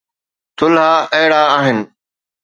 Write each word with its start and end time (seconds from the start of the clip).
ٿلها 0.57 0.91
اهڙا 1.15 1.41
آهن 1.57 1.79